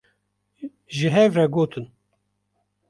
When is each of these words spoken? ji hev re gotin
ji 0.95 1.07
hev 1.15 1.31
re 1.39 1.45
gotin 1.53 1.85